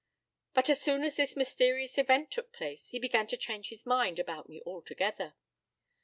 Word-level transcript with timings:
But 0.55 0.67
as 0.67 0.81
soon 0.81 1.03
as 1.03 1.15
this 1.15 1.35
mysterious 1.35 1.95
event 1.99 2.31
took 2.31 2.51
place, 2.51 2.87
he 2.89 2.97
began 2.97 3.27
to 3.27 3.37
change 3.37 3.69
his 3.69 3.85
mind 3.85 4.17
about 4.17 4.49
me 4.49 4.59
altogether. 4.65 5.35